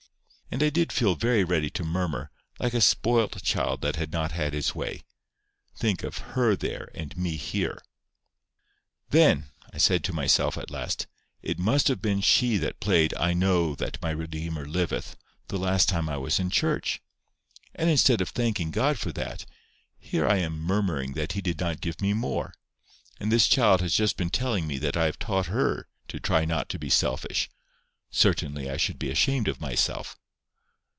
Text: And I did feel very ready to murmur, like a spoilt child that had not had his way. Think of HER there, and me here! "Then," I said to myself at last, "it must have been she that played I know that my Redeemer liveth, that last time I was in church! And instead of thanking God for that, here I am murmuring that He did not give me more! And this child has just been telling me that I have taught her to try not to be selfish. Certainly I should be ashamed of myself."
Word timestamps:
And 0.53 0.61
I 0.61 0.69
did 0.69 0.91
feel 0.91 1.15
very 1.15 1.45
ready 1.45 1.69
to 1.69 1.83
murmur, 1.85 2.29
like 2.59 2.73
a 2.73 2.81
spoilt 2.81 3.41
child 3.41 3.79
that 3.83 3.95
had 3.95 4.11
not 4.11 4.33
had 4.33 4.51
his 4.51 4.75
way. 4.75 5.01
Think 5.77 6.03
of 6.03 6.17
HER 6.35 6.57
there, 6.57 6.89
and 6.93 7.15
me 7.15 7.37
here! 7.37 7.79
"Then," 9.11 9.45
I 9.71 9.77
said 9.77 10.03
to 10.03 10.13
myself 10.13 10.57
at 10.57 10.69
last, 10.69 11.07
"it 11.41 11.57
must 11.57 11.87
have 11.87 12.01
been 12.01 12.19
she 12.19 12.57
that 12.57 12.81
played 12.81 13.13
I 13.15 13.31
know 13.31 13.75
that 13.75 14.01
my 14.01 14.11
Redeemer 14.11 14.65
liveth, 14.67 15.15
that 15.47 15.57
last 15.57 15.87
time 15.87 16.09
I 16.09 16.17
was 16.17 16.37
in 16.37 16.49
church! 16.49 17.01
And 17.73 17.89
instead 17.89 18.19
of 18.19 18.27
thanking 18.27 18.71
God 18.71 18.99
for 18.99 19.13
that, 19.13 19.45
here 19.99 20.27
I 20.27 20.39
am 20.39 20.59
murmuring 20.59 21.13
that 21.13 21.31
He 21.31 21.39
did 21.41 21.61
not 21.61 21.79
give 21.79 22.01
me 22.01 22.11
more! 22.11 22.53
And 23.21 23.31
this 23.31 23.47
child 23.47 23.79
has 23.79 23.93
just 23.93 24.17
been 24.17 24.29
telling 24.29 24.67
me 24.67 24.77
that 24.79 24.97
I 24.97 25.05
have 25.05 25.17
taught 25.17 25.45
her 25.45 25.87
to 26.09 26.19
try 26.19 26.43
not 26.43 26.67
to 26.67 26.77
be 26.77 26.89
selfish. 26.89 27.49
Certainly 28.09 28.69
I 28.69 28.75
should 28.75 28.99
be 28.99 29.09
ashamed 29.09 29.47
of 29.47 29.61
myself." 29.61 30.17